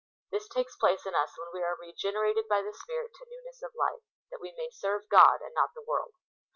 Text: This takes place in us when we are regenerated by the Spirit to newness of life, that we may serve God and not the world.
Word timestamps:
This 0.31 0.47
takes 0.47 0.75
place 0.75 1.05
in 1.05 1.13
us 1.13 1.37
when 1.37 1.49
we 1.53 1.61
are 1.61 1.75
regenerated 1.79 2.47
by 2.47 2.63
the 2.63 2.73
Spirit 2.73 3.11
to 3.19 3.25
newness 3.29 3.61
of 3.61 3.75
life, 3.75 4.01
that 4.31 4.41
we 4.41 4.51
may 4.57 4.71
serve 4.71 5.07
God 5.11 5.41
and 5.43 5.53
not 5.53 5.75
the 5.75 5.83
world. 5.87 6.15